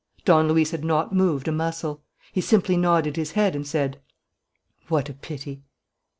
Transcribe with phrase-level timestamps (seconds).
[0.25, 2.01] Don Luis had not moved a muscle.
[2.31, 4.01] He simply nodded his head and said:
[4.87, 5.61] "What a pity!"